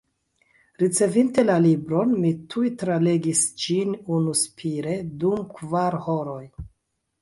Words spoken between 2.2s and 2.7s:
mi tuj